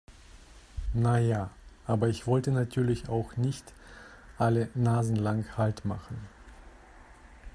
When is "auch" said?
3.07-3.37